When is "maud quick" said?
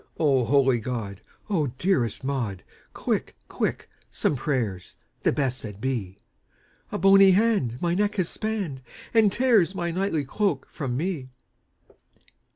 2.23-3.35